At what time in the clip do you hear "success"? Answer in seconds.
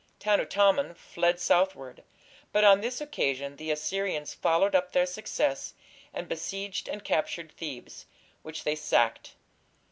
5.05-5.75